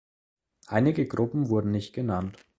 [0.65, 2.39] Einige Gruppen wurden nicht genannt.